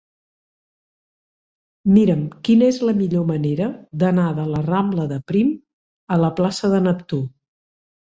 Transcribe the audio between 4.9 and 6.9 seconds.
de Prim a la plaça de